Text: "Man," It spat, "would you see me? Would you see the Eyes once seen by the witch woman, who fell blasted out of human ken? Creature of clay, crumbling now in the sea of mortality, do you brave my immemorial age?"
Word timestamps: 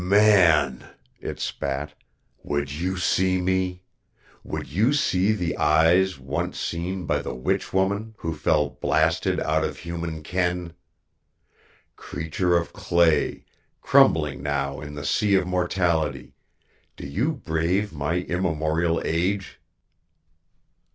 "Man," 0.03 0.83
It 1.19 1.39
spat, 1.39 1.93
"would 2.41 2.71
you 2.71 2.97
see 2.97 3.39
me? 3.39 3.83
Would 4.43 4.67
you 4.67 4.93
see 4.93 5.31
the 5.31 5.55
Eyes 5.57 6.17
once 6.17 6.59
seen 6.59 7.05
by 7.05 7.21
the 7.21 7.35
witch 7.35 7.71
woman, 7.71 8.15
who 8.17 8.33
fell 8.33 8.71
blasted 8.81 9.39
out 9.39 9.63
of 9.63 9.77
human 9.77 10.23
ken? 10.23 10.73
Creature 11.97 12.57
of 12.57 12.73
clay, 12.73 13.45
crumbling 13.83 14.41
now 14.41 14.79
in 14.81 14.95
the 14.95 15.05
sea 15.05 15.35
of 15.35 15.45
mortality, 15.45 16.33
do 16.97 17.05
you 17.05 17.33
brave 17.33 17.93
my 17.93 18.21
immemorial 18.21 18.99
age?" 19.05 19.59